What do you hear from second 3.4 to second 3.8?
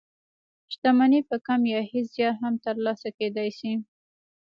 شي.